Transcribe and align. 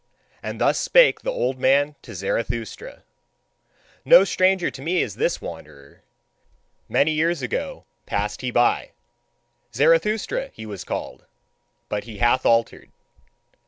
And 0.41 0.59
thus 0.59 0.79
spake 0.79 1.21
the 1.21 1.29
old 1.29 1.59
man 1.59 1.93
to 2.01 2.15
Zarathustra: 2.15 3.03
"No 4.03 4.23
stranger 4.23 4.71
to 4.71 4.81
me 4.81 4.99
is 5.03 5.13
this 5.17 5.39
wanderer: 5.39 6.01
many 6.89 7.11
years 7.11 7.43
ago 7.43 7.85
passed 8.07 8.41
he 8.41 8.49
by. 8.49 8.93
Zarathustra 9.75 10.49
he 10.53 10.65
was 10.65 10.83
called; 10.83 11.25
but 11.87 12.05
he 12.05 12.17
hath 12.17 12.47
altered. 12.47 12.89